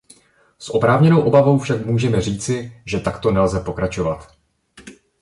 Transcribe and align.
S 0.59 0.69
oprávněnou 0.69 1.21
obavou 1.21 1.59
však 1.59 1.85
můžeme 1.85 2.21
říci, 2.21 2.81
že 2.85 2.99
takto 2.99 3.31
nelze 3.31 3.59
pokračovat. 3.59 4.27